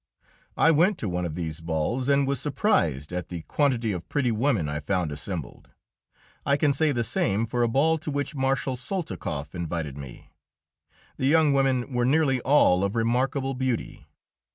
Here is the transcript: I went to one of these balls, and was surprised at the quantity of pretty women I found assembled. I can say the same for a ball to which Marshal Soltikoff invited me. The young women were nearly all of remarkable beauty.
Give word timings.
I 0.57 0.71
went 0.71 0.97
to 0.97 1.07
one 1.09 1.25
of 1.25 1.35
these 1.35 1.61
balls, 1.61 2.09
and 2.09 2.25
was 2.25 2.41
surprised 2.41 3.13
at 3.13 3.29
the 3.29 3.43
quantity 3.43 3.91
of 3.91 4.09
pretty 4.09 4.31
women 4.31 4.67
I 4.67 4.79
found 4.79 5.11
assembled. 5.11 5.69
I 6.43 6.57
can 6.57 6.73
say 6.73 6.91
the 6.91 7.03
same 7.03 7.45
for 7.45 7.61
a 7.61 7.67
ball 7.67 7.99
to 7.99 8.09
which 8.09 8.33
Marshal 8.33 8.75
Soltikoff 8.75 9.53
invited 9.53 9.99
me. 9.99 10.31
The 11.17 11.27
young 11.27 11.53
women 11.53 11.93
were 11.93 12.05
nearly 12.05 12.39
all 12.41 12.83
of 12.83 12.95
remarkable 12.95 13.53
beauty. 13.53 14.07